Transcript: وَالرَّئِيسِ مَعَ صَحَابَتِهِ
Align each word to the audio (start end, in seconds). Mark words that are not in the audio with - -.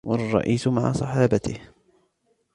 وَالرَّئِيسِ 0.05 0.67
مَعَ 0.67 0.91
صَحَابَتِهِ 0.93 1.59